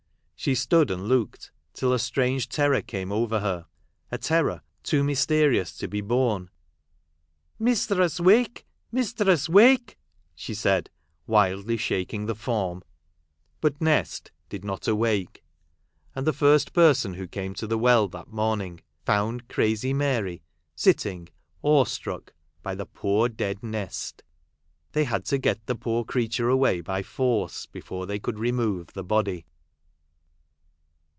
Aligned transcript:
She 0.43 0.55
stood 0.55 0.89
and 0.89 1.03
looked 1.07 1.51
till 1.71 1.93
a 1.93 1.99
strange 1.99 2.49
terror 2.49 2.81
came 2.81 3.11
over 3.11 3.41
her— 3.41 3.67
a 4.11 4.17
terror 4.17 4.63
too 4.81 5.03
mysterious 5.03 5.77
to 5.77 5.87
be 5.87 6.01
borne." 6.01 6.49
Mistress, 7.59 8.19
wake! 8.19 8.65
Mistress, 8.91 9.47
wake!" 9.47 9.99
she 10.35 10.55
said, 10.55 10.89
wildly, 11.27 11.77
shaking 11.77 12.25
the 12.25 12.33
form. 12.33 12.81
But 13.59 13.79
Nest 13.79 14.31
did 14.49 14.65
not 14.65 14.87
awake. 14.87 15.43
And 16.15 16.25
the 16.25 16.33
first 16.33 16.73
210 16.73 16.73
HOUSEHOLD 17.11 17.19
WORDS. 17.21 17.31
[Conducted 17.31 17.33
by 17.35 17.51
person 17.51 17.51
who 17.51 17.51
came 17.51 17.53
to 17.53 17.67
the 17.67 17.77
well 17.77 18.07
that 18.07 18.33
morning 18.33 18.81
found 19.05 19.47
crazy 19.47 19.93
Mary 19.93 20.41
sitting, 20.75 21.29
awe 21.61 21.83
struck, 21.85 22.33
by 22.63 22.73
the 22.73 22.87
poor 22.87 23.29
dead 23.29 23.61
Nest. 23.61 24.23
They 24.93 25.03
had 25.03 25.23
to 25.25 25.37
get 25.37 25.67
the 25.67 25.75
poor 25.75 26.03
creature 26.03 26.49
away 26.49 26.81
by 26.81 27.03
force, 27.03 27.67
before 27.67 28.07
they 28.07 28.17
could 28.17 28.39
remove 28.39 28.93
the 28.93 29.03
body. 29.03 29.45